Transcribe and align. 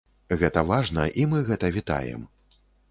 Гэта 0.39 0.63
важна, 0.71 1.05
і 1.21 1.29
мы 1.35 1.45
гэта 1.51 1.73
вітаем. 1.81 2.29